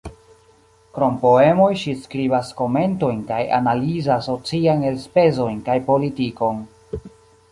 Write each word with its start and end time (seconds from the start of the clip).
Krom 0.93 1.17
poemoj 1.23 1.67
ŝi 1.81 1.91
skribas 2.05 2.49
komentojn 2.61 3.21
kaj 3.29 3.39
analizas 3.59 4.29
sociajn 4.31 4.87
elspezojn 4.93 5.63
kaj 5.69 5.79
politikon. 5.91 6.65